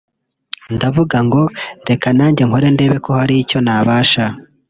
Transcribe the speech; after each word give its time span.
ndavuga 0.75 1.17
ngo 1.27 1.41
reka 1.89 2.07
nanjye 2.17 2.41
nkore 2.47 2.67
ndebe 2.75 2.97
ko 3.05 3.09
hari 3.19 3.33
icyo 3.43 3.57
nabafasha 3.65 4.25